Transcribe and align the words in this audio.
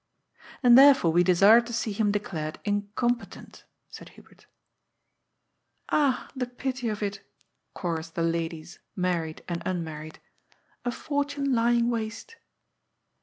"And 0.63 0.75
therefore 0.75 1.11
we 1.11 1.23
desire 1.23 1.61
to 1.61 1.71
see 1.73 1.91
him 1.91 2.11
declared 2.11 2.57
incompe 2.65 3.29
tent," 3.29 3.65
said 3.87 4.09
Hubert." 4.17 4.47
Ah, 5.89 6.27
the 6.35 6.47
pity 6.47 6.89
of 6.89 7.03
it!" 7.03 7.21
chorused 7.75 8.15
the 8.15 8.23
ladies, 8.23 8.79
married 8.95 9.43
and 9.47 9.61
unmarried." 9.63 10.17
A 10.85 10.91
fortune 10.91 11.53
lying 11.53 11.91
waste." 11.91 12.37